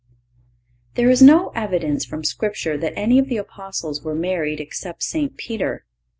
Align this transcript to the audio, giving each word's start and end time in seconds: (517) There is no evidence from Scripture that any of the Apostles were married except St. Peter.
(517) 0.95 0.95
There 1.05 1.11
is 1.11 1.21
no 1.21 1.49
evidence 1.49 2.05
from 2.05 2.23
Scripture 2.23 2.75
that 2.75 2.93
any 2.97 3.19
of 3.19 3.27
the 3.29 3.37
Apostles 3.37 4.01
were 4.01 4.15
married 4.15 4.59
except 4.59 5.03
St. 5.03 5.37
Peter. 5.37 5.85